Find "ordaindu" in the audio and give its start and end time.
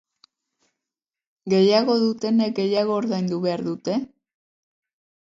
3.03-3.39